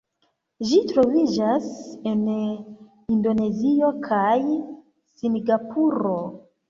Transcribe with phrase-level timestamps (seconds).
[0.69, 1.67] Ĝi troviĝas
[2.11, 2.23] en
[3.17, 4.35] Indonezio kaj
[5.21, 6.17] Singapuro.